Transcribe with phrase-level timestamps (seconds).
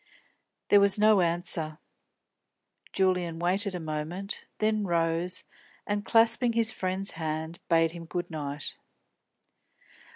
[0.69, 1.77] There was no answer.
[2.91, 5.43] Julian waited a moment, then rose
[5.85, 8.77] and, clasping his friend's hand, bade him good night.